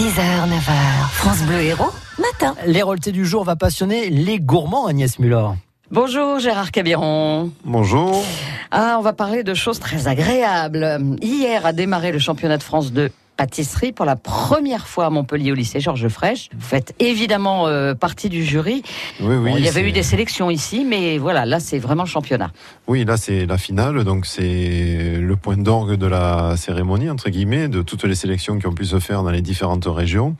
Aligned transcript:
6h, 0.00 0.48
9h, 0.48 1.10
France 1.12 1.42
Bleu 1.42 1.60
Héros, 1.60 1.90
matin. 2.18 2.54
L'hérolté 2.64 3.12
du 3.12 3.26
jour 3.26 3.44
va 3.44 3.54
passionner 3.54 4.08
les 4.08 4.40
gourmands, 4.40 4.86
Agnès 4.86 5.18
Muller. 5.18 5.48
Bonjour 5.90 6.38
Gérard 6.38 6.70
Cabiron. 6.70 7.50
Bonjour. 7.66 8.24
Ah, 8.70 8.96
on 8.98 9.02
va 9.02 9.12
parler 9.12 9.42
de 9.42 9.52
choses 9.52 9.78
très 9.78 10.08
agréables. 10.08 11.18
Hier 11.20 11.66
a 11.66 11.74
démarré 11.74 12.12
le 12.12 12.18
championnat 12.18 12.56
de 12.56 12.62
France 12.62 12.94
de 12.94 13.10
pâtisserie 13.40 13.92
pour 13.92 14.04
la 14.04 14.16
première 14.16 14.86
fois 14.86 15.06
à 15.06 15.10
Montpellier 15.10 15.50
au 15.50 15.54
lycée 15.54 15.80
Georges 15.80 16.08
Frêche. 16.08 16.50
Vous 16.52 16.60
faites 16.60 16.94
évidemment 16.98 17.68
euh, 17.68 17.94
partie 17.94 18.28
du 18.28 18.44
jury. 18.44 18.82
Oui, 19.18 19.34
oui. 19.34 19.50
Bon, 19.52 19.56
il 19.56 19.64
y 19.64 19.68
avait 19.68 19.80
eu 19.80 19.92
des 19.92 20.02
sélections 20.02 20.50
ici, 20.50 20.84
mais 20.86 21.16
voilà, 21.16 21.46
là 21.46 21.58
c'est 21.58 21.78
vraiment 21.78 22.02
le 22.02 22.08
championnat. 22.08 22.52
Oui, 22.86 23.06
là 23.06 23.16
c'est 23.16 23.46
la 23.46 23.56
finale, 23.56 24.04
donc 24.04 24.26
c'est 24.26 25.16
le 25.18 25.36
point 25.36 25.56
d'orgue 25.56 25.94
de 25.94 26.06
la 26.06 26.58
cérémonie 26.58 27.08
entre 27.08 27.30
guillemets 27.30 27.68
de 27.68 27.80
toutes 27.80 28.04
les 28.04 28.14
sélections 28.14 28.58
qui 28.58 28.66
ont 28.66 28.74
pu 28.74 28.84
se 28.84 28.98
faire 28.98 29.22
dans 29.22 29.30
les 29.30 29.40
différentes 29.40 29.86
régions. 29.86 30.36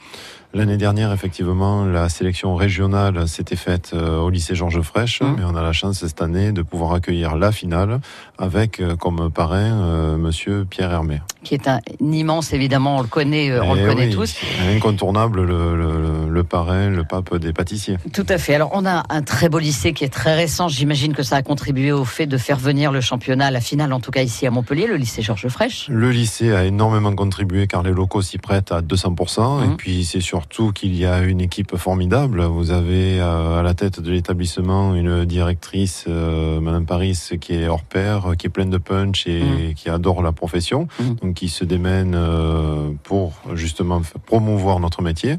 L'année 0.52 0.76
dernière, 0.76 1.12
effectivement, 1.12 1.84
la 1.84 2.08
sélection 2.08 2.56
régionale 2.56 3.28
s'était 3.28 3.54
faite 3.54 3.92
euh, 3.94 4.18
au 4.18 4.30
lycée 4.30 4.56
Georges 4.56 4.80
Frêche, 4.82 5.20
Mhm. 5.22 5.34
mais 5.38 5.44
on 5.44 5.54
a 5.54 5.62
la 5.62 5.72
chance 5.72 5.98
cette 6.04 6.20
année 6.20 6.50
de 6.50 6.62
pouvoir 6.62 6.92
accueillir 6.92 7.36
la 7.36 7.52
finale 7.52 8.00
avec 8.36 8.80
euh, 8.80 8.96
comme 8.96 9.30
parrain 9.30 9.58
euh, 9.60 10.16
Monsieur 10.16 10.66
Pierre 10.68 10.90
Hermé. 10.90 11.20
Qui 11.44 11.54
est 11.54 11.68
un, 11.68 11.78
immense, 12.00 12.52
évidemment, 12.52 12.96
on 12.96 13.02
le 13.02 13.06
connaît, 13.06 13.50
euh, 13.50 13.62
on 13.62 13.76
Eh 13.76 13.82
le 13.82 13.86
connaît 13.88 14.06
oui, 14.08 14.12
tous. 14.14 14.34
Incontournable, 14.74 15.42
le, 15.42 15.76
le- 15.76 16.28
le 16.28 16.44
parrain, 16.44 16.88
le 16.90 17.04
pape 17.04 17.36
des 17.36 17.52
pâtissiers. 17.52 17.96
Tout 18.12 18.26
à 18.28 18.36
fait. 18.38 18.54
Alors, 18.56 18.70
on 18.74 18.84
a 18.86 19.04
un 19.08 19.22
très 19.22 19.48
beau 19.48 19.58
lycée 19.60 19.92
qui 19.92 20.02
est 20.04 20.08
très 20.12 20.34
récent. 20.34 20.66
J'imagine 20.68 21.12
que 21.12 21.22
ça 21.22 21.36
a 21.36 21.42
contribué 21.42 21.92
au 21.92 22.04
fait 22.04 22.26
de 22.26 22.36
faire 22.38 22.56
venir 22.58 22.90
le 22.90 23.00
championnat, 23.00 23.50
la 23.52 23.60
finale, 23.60 23.92
en 23.92 24.00
tout 24.00 24.10
cas 24.10 24.22
ici 24.22 24.46
à 24.48 24.50
Montpellier, 24.50 24.86
le 24.88 24.96
lycée 24.96 25.22
Georges 25.22 25.48
Frêche. 25.48 25.86
Le 25.88 26.10
lycée 26.10 26.52
a 26.52 26.64
énormément 26.64 27.14
contribué 27.14 27.66
car 27.68 27.82
les 27.84 27.92
locaux 27.92 28.22
s'y 28.22 28.38
prêtent 28.38 28.72
à 28.72 28.80
200%. 28.82 29.58
Mhm. 29.60 29.72
Et 29.72 29.76
puis 29.76 30.04
c'est 30.04 30.20
surtout 30.40 30.72
qu'il 30.72 30.96
y 30.96 31.04
a 31.04 31.20
une 31.22 31.42
équipe 31.42 31.76
formidable. 31.76 32.42
Vous 32.44 32.70
avez 32.70 33.20
euh, 33.20 33.60
à 33.60 33.62
la 33.62 33.74
tête 33.74 34.00
de 34.00 34.10
l'établissement 34.10 34.94
une 34.94 35.26
directrice, 35.26 36.06
euh, 36.08 36.60
Madame 36.60 36.86
Paris, 36.86 37.18
qui 37.38 37.52
est 37.54 37.68
hors 37.68 37.82
pair, 37.82 38.32
qui 38.38 38.46
est 38.46 38.50
pleine 38.50 38.70
de 38.70 38.78
punch 38.78 39.26
et 39.26 39.42
Mhm. 39.42 39.74
qui 39.74 39.90
adore 39.90 40.22
la 40.22 40.32
profession. 40.32 40.88
Mhm. 40.98 41.14
Donc 41.16 41.34
qui 41.34 41.48
se 41.50 41.64
démène 41.64 42.14
euh, 42.16 42.90
pour 43.02 43.32
justement 43.54 44.00
promouvoir 44.24 44.80
notre 44.80 45.02
métier. 45.02 45.36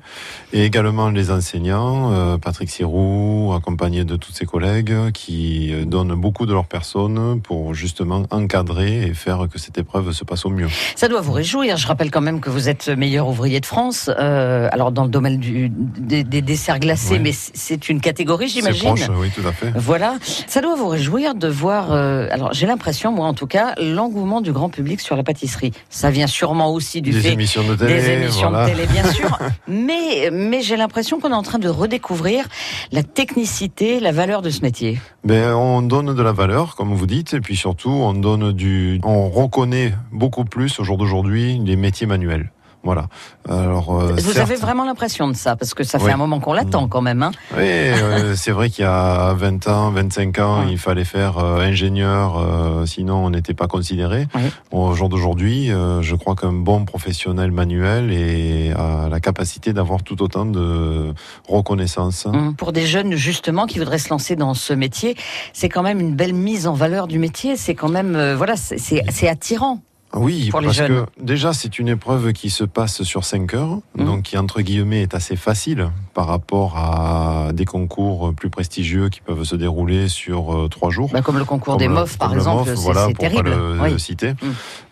Et 0.54 0.66
également 0.66 1.10
les 1.10 1.32
enseignants, 1.32 2.12
euh, 2.14 2.38
Patrick 2.38 2.70
Sirou, 2.70 3.54
accompagné 3.58 4.04
de 4.06 4.16
tous 4.18 4.32
ses 4.32 4.46
collègues, 4.46 4.94
qui 5.14 5.74
donnent 5.88 6.14
beaucoup 6.14 6.46
de 6.46 6.54
leur 6.54 6.66
personne 6.68 7.42
pour 7.42 7.74
justement 7.74 8.24
encadrer 8.30 9.02
et 9.08 9.14
faire 9.16 9.48
que 9.52 9.58
cette 9.58 9.80
épreuve 9.80 10.12
se 10.12 10.24
passe 10.24 10.46
au 10.46 10.50
mieux. 10.52 10.68
Ça 10.96 11.08
doit 11.08 11.22
vous 11.22 11.32
réjouir. 11.32 11.78
Je 11.78 11.88
rappelle 11.88 12.12
quand 12.12 12.22
même 12.22 12.40
que 12.40 12.52
vous 12.52 12.70
êtes 12.70 12.88
meilleur 12.90 13.28
ouvrier 13.28 13.60
de 13.60 13.66
France. 13.66 14.10
euh, 14.20 14.68
alors 14.92 15.02
dans 15.02 15.04
le 15.04 15.10
domaine 15.10 15.38
du, 15.38 15.70
des, 15.70 16.24
des 16.24 16.42
desserts 16.42 16.80
glacés, 16.80 17.20
mais 17.20 17.32
c'est- 17.32 17.52
c'est 17.56 17.90
une 17.90 18.02
catégorie, 18.02 18.50
C'est 18.50 18.60
j'imagine. 18.60 18.88
proche, 18.90 19.10
oui, 19.18 19.30
tout 19.34 19.48
à 19.48 19.52
fait. 19.52 19.72
Voilà, 19.76 20.16
ça 20.48 20.62
doit 20.62 20.76
vous 20.76 20.88
réjouir 20.88 21.34
de 21.36 21.48
voir. 21.48 21.92
euh, 21.92 22.28
alors 22.32 22.54
j'ai 22.54 22.68
l'impression, 22.68 23.12
moi 23.12 23.28
en 23.28 23.34
tout 23.34 23.48
cas, 23.48 23.74
l'engouement 23.82 24.42
du 24.42 24.52
grand 24.52 24.70
public 24.70 25.00
sur 25.00 25.16
la 25.16 25.24
pâtisserie. 25.24 25.72
Ça 25.90 26.12
vient 26.12 26.28
sûrement 26.28 26.72
aussi 26.74 27.02
du 27.02 27.12
Des 27.12 27.22
fait 27.22 27.34
émissions 27.34 27.64
de 27.68 27.76
télé, 27.76 27.94
des 28.02 28.10
émissions 28.10 28.50
voilà. 28.50 28.66
de 28.70 28.72
télé, 28.76 28.88
bien 28.88 29.04
sûr. 29.12 29.38
mais 29.68 30.30
mais 30.32 30.62
j'ai 30.62 30.76
l'impression 30.78 31.20
qu'on 31.20 31.30
est 31.32 31.34
en 31.36 31.44
train 31.44 31.60
de 31.60 31.70
redécouvrir 31.70 32.46
la 32.92 33.04
technicité, 33.04 34.00
la 34.00 34.12
valeur 34.12 34.42
de 34.42 34.50
ce 34.50 34.62
métier. 34.62 35.00
Ben, 35.24 35.54
on 35.54 35.82
donne 35.82 36.14
de 36.16 36.22
la 36.22 36.32
valeur, 36.34 36.76
comme 36.76 36.94
vous 36.94 37.08
dites, 37.08 37.34
et 37.34 37.40
puis 37.42 37.56
surtout, 37.56 37.90
on 37.92 38.14
donne 38.14 38.52
du, 38.52 39.00
on 39.04 39.30
reconnaît 39.30 39.94
beaucoup 40.12 40.46
plus 40.46 40.80
au 40.80 40.84
jour 40.84 40.98
d'aujourd'hui 40.98 41.60
les 41.64 41.76
métiers 41.76 42.08
manuels. 42.08 42.52
Voilà. 42.84 43.08
Alors, 43.48 43.96
euh, 44.02 44.14
Vous 44.18 44.32
certes- 44.34 44.38
avez 44.50 44.56
vraiment 44.56 44.86
l'impression 44.86 45.28
de 45.28 45.36
ça, 45.36 45.56
parce 45.56 45.74
que 45.76 45.84
ça 45.84 46.00
fait 46.00 46.06
Oui. 46.06 46.12
un 46.12 46.18
moment 46.18 46.40
qu'on 46.40 46.54
l'attend 46.54 46.88
quand 46.88 47.02
même. 47.02 47.22
Hein. 47.22 47.32
Oui, 47.56 47.60
euh, 47.64 48.36
c'est 48.36 48.52
vrai 48.52 48.70
qu'il 48.72 48.84
y 48.84 48.88
a 48.88 49.34
20 49.34 49.68
ans, 49.68 49.92
25 49.92 50.40
ans, 50.40 50.64
il 50.68 50.80
fallait 50.80 51.04
faire 51.06 51.38
euh, 51.38 51.60
ingénieur, 51.62 52.44
sinon 52.88 53.26
on 53.26 53.30
n'était 53.30 53.54
pas 53.54 53.68
considéré. 53.68 54.28
Oui. 54.34 54.42
Au 54.72 54.94
jour 54.96 55.10
d'aujourd'hui, 55.10 55.68
je 56.02 56.16
crois 56.16 56.36
qu'un 56.36 56.54
bon 56.54 56.84
professionnel 56.86 57.52
manuel 57.52 58.12
et 58.12 58.72
a 58.72 59.08
la 59.10 59.20
capacité 59.20 59.74
d'avoir 59.74 60.02
tout 60.04 60.22
autant 60.24 60.46
de 60.46 61.14
reconnaissance. 61.48 62.26
Hum, 62.26 62.56
Pour 62.56 62.72
des 62.72 62.86
jeunes 62.88 63.14
justement 63.14 63.66
qui 63.68 63.78
voudraient 63.80 64.00
se 64.00 64.10
lancer 64.10 64.36
dans 64.36 64.54
ce 64.54 64.74
métier, 64.74 65.16
c'est 65.54 65.70
quand 65.70 65.84
même 65.84 66.00
une 66.00 66.16
belle 66.16 66.34
mise 66.34 66.66
en 66.68 66.74
valeur 66.74 67.08
du 67.08 67.20
métier. 67.20 67.58
C'est 67.58 67.76
quand 67.76 67.90
même 67.90 68.34
voilà, 68.34 68.56
c'est 68.58 69.28
attirant. 69.28 69.82
Oui, 70.14 70.50
pour 70.50 70.60
les 70.60 70.68
parce 70.68 70.78
jeunes. 70.78 71.06
que 71.06 71.24
déjà 71.24 71.54
c'est 71.54 71.80
une 71.80 71.88
épreuve 71.88 72.34
qui 72.34 72.50
se 72.50 72.64
passe 72.66 73.04
sur 73.04 73.24
5 73.24 73.54
heures, 73.54 73.80
Mhm. 73.98 74.06
donc 74.06 74.22
qui 74.24 74.38
entre 74.38 74.62
guillemets 74.62 75.02
est 75.04 75.14
assez 75.16 75.36
facile 75.36 75.90
par 76.14 76.28
rapport 76.28 76.78
à 76.78 77.52
des 77.54 77.64
concours 77.66 78.34
plus 78.34 78.50
prestigieux 78.50 79.08
qui 79.10 79.22
peuvent 79.22 79.44
se 79.46 79.56
dérouler 79.56 80.10
sur 80.10 80.68
3 80.70 80.90
jours. 80.90 81.10
Bah, 81.14 81.22
comme 81.22 81.38
le 81.38 81.46
concours 81.46 81.76
Comme 81.78 81.80
des 81.82 81.88
MOF 81.88 82.18
par 82.18 82.34
exemple, 82.34 82.64
c'est 82.68 82.76
voilà, 82.82 83.06
pour 83.06 83.14
pas 83.16 83.30
terrible. 83.30 83.50
le 83.52 83.82
Oui. 83.82 84.00
citer. 84.00 84.32
Mm. 84.32 84.36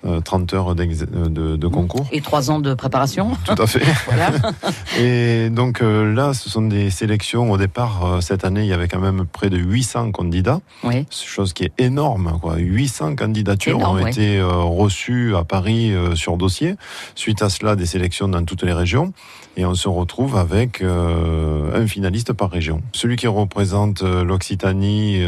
Euh, 0.06 0.22
30 0.22 0.53
heures 0.53 0.75
d'ex- 0.75 1.00
de, 1.00 1.57
de 1.57 1.68
concours. 1.68 2.07
Et 2.13 2.22
trois 2.22 2.50
ans 2.51 2.59
de 2.59 2.74
préparation. 2.74 3.31
Tout 3.46 3.62
à 3.62 3.68
fait. 3.68 3.81
Voilà. 4.07 4.31
Et 4.97 5.50
donc 5.50 5.81
euh, 5.81 6.13
là, 6.13 6.34
ce 6.34 6.50
sont 6.50 6.62
des 6.62 6.90
sélections. 6.90 7.51
Au 7.51 7.57
départ, 7.57 8.06
euh, 8.06 8.22
cette 8.22 8.46
année, 8.46 8.62
il 8.62 8.68
y 8.68 8.74
avait 8.74 8.88
quand 8.88 9.00
même 9.01 9.25
près 9.25 9.50
de 9.50 9.57
800 9.57 10.12
candidats, 10.12 10.62
Oui. 10.86 11.06
chose 11.12 11.51
qui 11.51 11.63
est 11.66 11.74
énorme. 11.78 12.40
Quoi. 12.41 12.56
800 12.57 13.16
candidatures 13.18 13.75
Énorme, 13.78 14.00
ont 14.00 14.03
oui. 14.03 14.09
été 14.09 14.38
euh, 14.40 14.53
à 15.37 15.43
Paris 15.43 15.91
euh, 15.93 16.15
sur 16.15 16.37
dossier. 16.37 16.75
Suite 17.15 17.41
à 17.41 17.49
cela, 17.49 17.75
des 17.75 17.85
sélections 17.85 18.27
dans 18.27 18.43
toutes 18.43 18.63
les 18.63 18.73
régions. 18.73 19.13
Et 19.57 19.65
on 19.65 19.73
se 19.73 19.89
retrouve 19.89 20.37
avec 20.37 20.81
euh, 20.81 21.81
un 21.81 21.87
finaliste 21.87 22.33
par 22.33 22.49
région. 22.49 22.81
Celui 22.93 23.17
qui 23.17 23.27
représente 23.27 24.03
euh, 24.03 24.23
l'Occitanie 24.23 25.21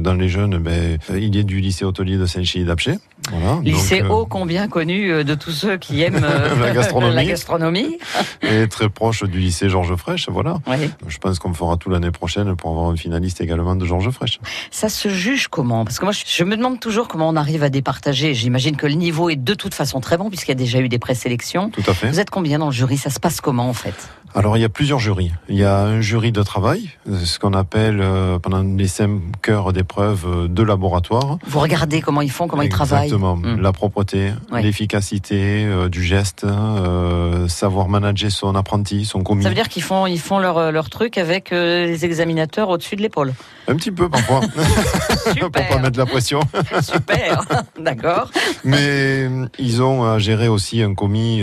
dans 0.00 0.14
les 0.14 0.28
jeunes, 0.28 0.58
ben, 0.58 0.98
il 1.10 1.36
est 1.36 1.44
du 1.44 1.60
lycée 1.60 1.84
hôtelier 1.84 2.16
de 2.16 2.26
Saint-Chély-d'Apcher. 2.26 2.94
Voilà. 3.30 3.60
Lycée 3.62 4.02
Donc, 4.02 4.10
ô 4.10 4.26
combien 4.26 4.68
connu 4.68 5.24
de 5.24 5.34
tous 5.34 5.50
ceux 5.50 5.76
qui 5.76 6.02
aiment 6.02 6.20
La 6.60 6.72
gastronomie. 6.72 7.14
la 7.14 7.24
gastronomie. 7.24 7.98
et 8.42 8.68
très 8.68 8.88
proche 8.88 9.24
du 9.24 9.38
lycée 9.38 9.68
Georges 9.68 9.96
Frêche. 9.96 10.28
Voilà. 10.28 10.58
Oui. 10.66 10.90
Je 11.06 11.18
pense 11.18 11.38
qu'on 11.38 11.52
fera 11.52 11.76
tout 11.76 11.90
l'année 11.90 12.10
prochaine 12.10 12.56
pour 12.56 12.70
avoir 12.70 12.90
un 12.90 12.96
finaliste 12.96 13.40
également 13.40 13.76
de 13.76 13.84
Georges 13.84 14.10
Frêche. 14.10 14.40
Ça 14.70 14.88
se 14.88 15.08
juge 15.08 15.48
comment? 15.48 15.84
Parce 15.84 15.98
que 15.98 16.04
moi, 16.04 16.12
je 16.12 16.44
me 16.44 16.56
demande 16.56 16.80
toujours 16.80 17.08
comment 17.08 17.28
on 17.28 17.36
arrive 17.36 17.62
à 17.62 17.68
départager. 17.68 18.34
J'imagine 18.34 18.76
que 18.76 18.85
le 18.86 18.94
niveau 18.94 19.28
est 19.30 19.36
de 19.36 19.54
toute 19.54 19.74
façon 19.74 20.00
très 20.00 20.16
bon 20.16 20.28
puisqu'il 20.28 20.50
y 20.50 20.52
a 20.52 20.56
déjà 20.56 20.80
eu 20.80 20.88
des 20.88 20.98
présélections. 20.98 21.70
Tout 21.70 21.82
à 21.86 21.94
fait. 21.94 22.08
Vous 22.08 22.20
êtes 22.20 22.30
combien 22.30 22.58
dans 22.58 22.66
le 22.66 22.72
jury? 22.72 22.96
Ça 22.96 23.10
se 23.10 23.20
passe 23.20 23.40
comment 23.40 23.68
en 23.68 23.74
fait? 23.74 23.94
Alors 24.36 24.58
il 24.58 24.60
y 24.60 24.64
a 24.64 24.68
plusieurs 24.68 24.98
jurys. 24.98 25.32
Il 25.48 25.56
y 25.56 25.64
a 25.64 25.78
un 25.80 26.02
jury 26.02 26.30
de 26.30 26.42
travail, 26.42 26.90
euh, 27.08 27.18
ce 27.24 27.38
qu'on 27.38 27.54
appelle 27.54 28.00
euh, 28.02 28.38
pendant 28.38 28.62
les 28.62 28.86
cinq 28.86 29.18
heures 29.48 29.72
d'épreuve 29.72 30.26
euh, 30.26 30.46
de 30.46 30.62
laboratoire. 30.62 31.38
Vous 31.46 31.58
regardez 31.58 32.02
comment 32.02 32.20
ils 32.20 32.30
font, 32.30 32.46
comment 32.46 32.60
ils 32.60 32.68
travaillent 32.68 33.04
Exactement. 33.04 33.36
Hmm. 33.36 33.62
La 33.62 33.72
propreté, 33.72 34.32
Ouais. 34.52 34.60
l'efficacité 34.60 35.64
euh, 35.64 35.88
du 35.88 36.02
geste, 36.02 36.44
euh, 36.44 37.48
savoir 37.48 37.88
manager 37.88 38.30
son 38.30 38.54
apprenti, 38.56 39.06
son 39.06 39.22
commis. 39.22 39.42
Ça 39.42 39.48
veut 39.48 39.54
dire 39.54 39.70
qu'ils 39.70 39.82
font, 39.82 40.06
ils 40.06 40.20
font 40.20 40.38
leur, 40.38 40.70
leur 40.70 40.90
truc 40.90 41.16
avec 41.16 41.50
les 41.50 42.04
examinateurs 42.04 42.68
au-dessus 42.68 42.96
de 42.96 43.00
l'épaule. 43.02 43.32
Un 43.68 43.76
petit 43.76 43.90
peu 43.90 44.08
parfois, 44.10 44.40
pour 45.40 45.50
pas 45.50 45.78
mettre 45.78 45.98
la 45.98 46.06
pression. 46.06 46.40
super, 46.82 47.42
d'accord. 47.80 48.30
Mais 48.64 49.28
ils 49.58 49.82
ont 49.82 50.04
à 50.04 50.18
gérer 50.18 50.48
aussi 50.48 50.82
un 50.82 50.94
commis 50.94 51.42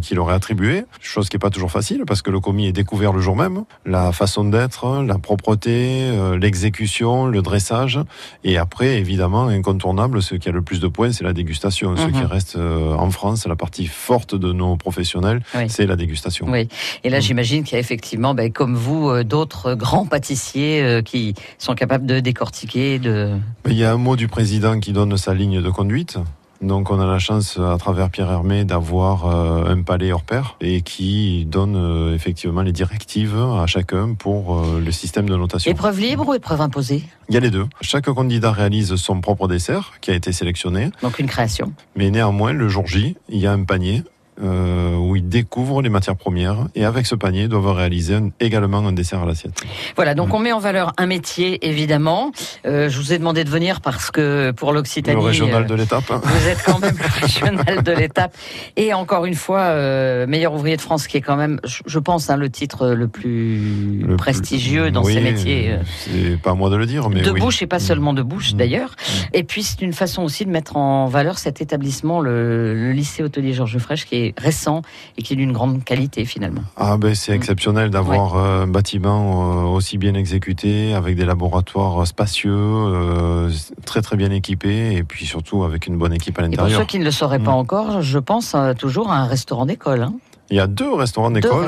qui 0.00 0.14
leur 0.14 0.30
est 0.30 0.34
attribué, 0.34 0.84
chose 1.00 1.28
qui 1.28 1.36
est 1.36 1.40
pas 1.40 1.50
toujours 1.50 1.70
facile 1.72 2.03
parce 2.06 2.22
que 2.22 2.30
le 2.30 2.40
commis 2.40 2.66
est 2.66 2.72
découvert 2.72 3.12
le 3.12 3.20
jour 3.20 3.36
même. 3.36 3.64
La 3.86 4.12
façon 4.12 4.44
d'être, 4.44 5.02
la 5.02 5.18
propreté, 5.18 6.02
euh, 6.10 6.38
l'exécution, 6.38 7.26
le 7.26 7.42
dressage, 7.42 8.00
et 8.44 8.58
après 8.58 8.98
évidemment 8.98 9.46
incontournable, 9.48 10.22
ce 10.22 10.34
qui 10.34 10.48
a 10.48 10.52
le 10.52 10.62
plus 10.62 10.80
de 10.80 10.88
points, 10.88 11.12
c'est 11.12 11.24
la 11.24 11.32
dégustation. 11.32 11.96
Ce 11.96 12.06
Mhm. 12.06 12.12
qui 12.12 12.24
reste 12.24 12.56
euh, 12.56 12.94
en 12.94 13.10
France, 13.10 13.46
la 13.46 13.56
partie 13.56 13.86
forte 13.86 14.34
de 14.34 14.52
nos 14.52 14.76
professionnels, 14.76 15.42
Oui. 15.54 15.64
c'est 15.68 15.86
la 15.86 15.96
dégustation. 15.96 16.46
Oui. 16.50 16.68
Et 17.04 17.10
là, 17.10 17.18
Mm. 17.18 17.22
j'imagine 17.22 17.64
qu'il 17.64 17.74
y 17.74 17.76
a 17.76 17.80
effectivement, 17.80 18.34
ben, 18.34 18.52
comme 18.52 18.74
vous, 18.74 19.08
euh, 19.10 19.24
d'autres 19.24 19.74
grands 19.74 20.06
pâtissiers 20.06 21.00
qui 21.04 21.34
sont 21.58 21.74
capables 21.74 22.06
de 22.06 22.20
décortiquer, 22.20 22.98
de. 22.98 23.30
Il 23.66 23.74
y 23.74 23.84
a 23.84 23.92
un 23.92 23.96
mot 23.98 24.16
du 24.16 24.28
président 24.28 24.78
qui 24.80 24.92
donne 24.92 25.16
sa 25.16 25.34
ligne 25.34 25.60
de 25.62 25.70
conduite. 25.70 26.18
Donc 26.64 26.90
on 26.90 26.98
a 26.98 27.06
la 27.06 27.18
chance 27.18 27.58
à 27.58 27.76
travers 27.76 28.08
Pierre 28.08 28.30
Hermé 28.30 28.64
d'avoir 28.64 29.26
euh, 29.26 29.70
un 29.70 29.82
palais 29.82 30.12
hors 30.12 30.22
pair 30.22 30.56
et 30.62 30.80
qui 30.80 31.44
donne 31.44 31.76
euh, 31.76 32.14
effectivement 32.14 32.62
les 32.62 32.72
directives 32.72 33.36
à 33.36 33.66
chacun 33.66 34.14
pour 34.14 34.58
euh, 34.58 34.80
le 34.82 34.90
système 34.90 35.28
de 35.28 35.36
notation. 35.36 35.70
Épreuve 35.70 36.00
libre 36.00 36.28
ou 36.28 36.34
épreuve 36.34 36.62
imposée? 36.62 37.02
Il 37.28 37.34
y 37.34 37.36
a 37.36 37.40
les 37.40 37.50
deux. 37.50 37.66
Chaque 37.82 38.06
candidat 38.06 38.50
réalise 38.50 38.94
son 38.96 39.20
propre 39.20 39.46
dessert 39.46 39.92
qui 40.00 40.10
a 40.10 40.14
été 40.14 40.32
sélectionné, 40.32 40.90
Donc 41.02 41.18
une 41.18 41.26
création. 41.26 41.72
mais 41.96 42.10
néanmoins 42.10 42.54
le 42.54 42.68
jour 42.68 42.86
J, 42.86 43.14
il 43.28 43.38
y 43.38 43.46
a 43.46 43.52
un 43.52 43.64
panier 43.64 44.02
euh, 44.42 44.96
où 44.96 45.16
ils 45.16 45.28
découvrent 45.28 45.80
les 45.82 45.88
matières 45.88 46.16
premières 46.16 46.66
et 46.74 46.84
avec 46.84 47.06
ce 47.06 47.14
panier 47.14 47.46
doivent 47.48 47.70
réaliser 47.72 48.14
un- 48.14 48.30
également 48.40 48.78
un 48.78 48.92
dessert 48.92 49.22
à 49.22 49.26
l'assiette. 49.26 49.62
Voilà, 49.96 50.14
donc 50.14 50.34
on 50.34 50.38
met 50.38 50.52
en 50.52 50.58
valeur 50.58 50.92
un 50.98 51.06
métier, 51.06 51.66
évidemment. 51.66 52.32
Euh, 52.66 52.88
je 52.88 52.98
vous 52.98 53.12
ai 53.12 53.18
demandé 53.18 53.44
de 53.44 53.50
venir 53.50 53.80
parce 53.80 54.10
que 54.10 54.50
pour 54.52 54.72
l'Occitanie... 54.72 55.16
Le 55.20 55.26
régional 55.26 55.62
euh, 55.62 55.66
de 55.66 55.74
l'étape. 55.74 56.04
hein. 56.10 56.20
Vous 56.24 56.48
êtes 56.48 56.62
quand 56.64 56.78
même 56.80 56.96
le 56.98 57.20
régional 57.22 57.82
de 57.82 57.92
l'étape. 57.92 58.36
Et 58.76 58.92
encore 58.92 59.24
une 59.26 59.34
fois, 59.34 59.60
euh, 59.60 60.26
meilleur 60.26 60.52
ouvrier 60.54 60.76
de 60.76 60.82
France, 60.82 61.06
qui 61.06 61.16
est 61.16 61.20
quand 61.22 61.36
même, 61.36 61.60
je 61.86 61.98
pense, 61.98 62.28
hein, 62.30 62.36
le 62.36 62.50
titre 62.50 62.88
le 62.88 63.08
plus 63.08 64.00
Le 64.00 64.06
plus- 64.08 64.16
prestigieux 64.16 64.90
dans 64.90 65.04
Oui, 65.04 65.14
ces 65.14 65.20
métiers. 65.20 65.76
C'est 66.00 66.40
pas 66.42 66.50
à 66.50 66.54
moi 66.54 66.70
de 66.70 66.76
le 66.76 66.86
dire, 66.86 67.08
mais 67.10 67.20
de 67.22 67.30
oui. 67.30 67.40
bouche 67.40 67.62
et 67.62 67.66
pas 67.66 67.78
seulement 67.78 68.12
de 68.14 68.22
bouche 68.22 68.52
Mm. 68.54 68.56
d'ailleurs. 68.56 68.96
Et 69.32 69.44
puis 69.44 69.62
c'est 69.62 69.80
une 69.82 69.92
façon 69.92 70.22
aussi 70.22 70.44
de 70.44 70.50
mettre 70.50 70.76
en 70.76 71.06
valeur 71.06 71.38
cet 71.38 71.60
établissement, 71.60 72.20
le, 72.20 72.74
le 72.74 72.92
lycée 72.92 73.22
hôtelier 73.22 73.52
Georges 73.52 73.78
Frêche, 73.78 74.04
qui 74.06 74.16
est 74.16 74.23
récent 74.38 74.80
et 75.18 75.22
qui 75.22 75.32
est 75.34 75.36
d'une 75.36 75.52
grande 75.52 75.84
qualité 75.84 76.24
finalement. 76.24 76.62
Ah 76.76 76.96
ben 76.96 77.14
c'est 77.14 77.32
Mm. 77.32 77.36
exceptionnel 77.36 77.90
d'avoir 77.90 78.36
euh, 78.36 78.62
un 78.62 78.66
bâtiment 78.68 79.64
euh, 79.66 79.76
aussi 79.76 79.98
bien 79.98 80.14
exécuté, 80.14 80.94
avec 80.94 81.16
des 81.16 81.24
laboratoires 81.26 82.06
spacieux, 82.06 82.52
euh, 82.54 83.50
très 83.84 84.00
très 84.00 84.16
bien 84.16 84.30
équipés, 84.30 84.94
et 84.96 85.02
puis 85.02 85.26
surtout 85.26 85.64
avec 85.64 85.86
une 85.88 85.98
bonne 85.98 86.12
équipe 86.14 86.38
à 86.38 86.42
Et 86.42 86.44
pour 86.44 86.50
l'intérieur. 86.52 86.80
ceux 86.80 86.86
qui 86.86 86.98
ne 87.00 87.04
le 87.04 87.10
sauraient 87.10 87.38
pas 87.40 87.50
Mm. 87.52 87.64
encore, 87.64 88.02
je 88.02 88.18
pense 88.18 88.54
toujours 88.78 89.10
à 89.10 89.16
un 89.18 89.26
restaurant 89.26 89.66
d'école. 89.66 90.02
hein. 90.02 90.14
Il 90.50 90.56
y 90.58 90.60
a 90.60 90.66
deux 90.66 90.92
restaurants 90.92 91.30
d'école. 91.30 91.64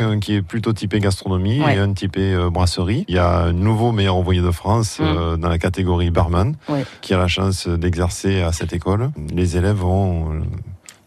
Un, 0.00 0.20
qui 0.20 0.34
est 0.36 0.42
plutôt 0.42 0.72
typé 0.72 1.00
gastronomie 1.00 1.60
Ouais. 1.60 1.74
et 1.74 1.78
un 1.78 1.92
typé 1.92 2.32
euh, 2.32 2.48
brasserie. 2.48 3.04
Il 3.08 3.16
y 3.16 3.18
a 3.18 3.38
un 3.46 3.52
nouveau 3.52 3.90
meilleur 3.90 4.14
envoyé 4.14 4.40
de 4.40 4.52
France 4.52 5.00
Mm. 5.00 5.02
euh, 5.04 5.36
dans 5.36 5.48
la 5.48 5.58
catégorie 5.58 6.10
barman 6.10 6.54
Ouais. 6.68 6.84
qui 7.00 7.12
a 7.12 7.18
la 7.18 7.26
chance 7.26 7.66
d'exercer 7.66 8.40
à 8.40 8.52
cette 8.52 8.72
école. 8.72 9.10
Les 9.34 9.56
élèves 9.56 9.84
ont 9.84 10.28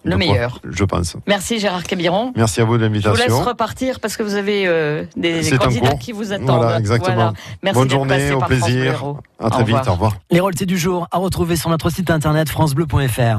Le 0.07 0.17
quoi- 0.17 0.33
meilleur. 0.33 0.59
je 0.69 0.83
pense. 0.83 1.15
Merci 1.27 1.59
Gérard 1.59 1.83
Cabiron. 1.83 2.31
Merci 2.35 2.61
à 2.61 2.65
vous 2.65 2.77
de 2.77 2.83
Je 2.83 2.87
vous 2.87 2.93
laisse 2.93 3.03
l'invitation. 3.05 3.41
repartir 3.43 3.99
parce 3.99 4.17
que 4.17 4.23
vous 4.23 4.35
avez 4.35 4.65
euh, 4.67 5.03
des 5.15 5.43
C'est 5.43 5.55
un 5.55 5.57
candidats 5.57 5.93
qui 5.95 6.11
vous 6.11 6.31
attendent. 6.33 6.61
Voilà, 6.61 6.79
exactement. 6.79 7.33
Merci 7.63 7.79
Bonne 7.79 7.87
d'être 7.87 7.97
journée, 7.97 8.09
passé 8.17 8.31
au 8.33 8.39
par 8.39 8.47
France 8.49 8.59
Bleu 8.61 8.71
plaisir. 8.71 9.13
À 9.39 9.49
très 9.49 9.61
Au 9.61 9.65
vite, 9.65 9.87
au 9.87 9.91
revoir. 9.91 10.13
Les 10.31 10.39
rôles 10.39 10.55
du 10.55 10.77
jour 10.77 11.07
à 11.11 11.17
retrouver 11.17 11.55
sur 11.55 11.69
notre 11.69 11.89
site 11.89 12.09
internet 12.09 12.49
francebleu.fr. 12.49 13.35